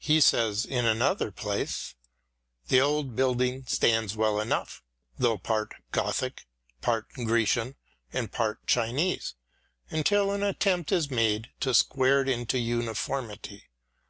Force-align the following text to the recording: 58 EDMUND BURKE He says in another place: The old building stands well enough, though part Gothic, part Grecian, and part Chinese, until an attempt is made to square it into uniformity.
58 0.00 0.04
EDMUND 0.04 0.14
BURKE 0.14 0.14
He 0.14 0.20
says 0.20 0.64
in 0.66 0.84
another 0.84 1.30
place: 1.32 1.94
The 2.68 2.78
old 2.82 3.16
building 3.16 3.64
stands 3.64 4.14
well 4.14 4.38
enough, 4.38 4.82
though 5.18 5.38
part 5.38 5.72
Gothic, 5.92 6.44
part 6.82 7.08
Grecian, 7.14 7.74
and 8.12 8.30
part 8.30 8.66
Chinese, 8.66 9.34
until 9.88 10.30
an 10.30 10.42
attempt 10.42 10.92
is 10.92 11.10
made 11.10 11.52
to 11.60 11.72
square 11.72 12.20
it 12.20 12.28
into 12.28 12.58
uniformity. 12.58 13.70